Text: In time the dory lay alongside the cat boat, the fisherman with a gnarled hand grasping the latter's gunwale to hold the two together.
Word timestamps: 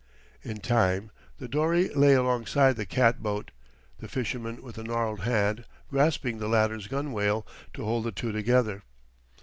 In 0.41 0.61
time 0.61 1.11
the 1.37 1.47
dory 1.47 1.89
lay 1.89 2.15
alongside 2.15 2.75
the 2.75 2.87
cat 2.87 3.21
boat, 3.21 3.51
the 3.99 4.07
fisherman 4.07 4.63
with 4.63 4.79
a 4.79 4.83
gnarled 4.83 5.19
hand 5.19 5.63
grasping 5.91 6.39
the 6.39 6.47
latter's 6.49 6.87
gunwale 6.87 7.45
to 7.75 7.83
hold 7.85 8.05
the 8.05 8.11
two 8.11 8.31
together. 8.31 8.81